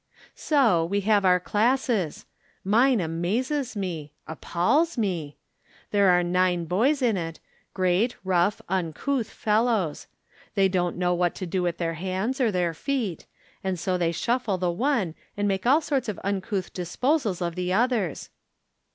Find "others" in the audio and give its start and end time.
17.71-18.31